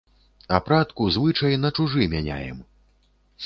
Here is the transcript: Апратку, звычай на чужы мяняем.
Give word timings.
Апратку, 0.59 1.11
звычай 1.17 1.53
на 1.67 1.73
чужы 1.79 2.11
мяняем. 2.17 2.67